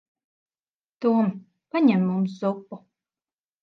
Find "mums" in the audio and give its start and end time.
2.11-2.37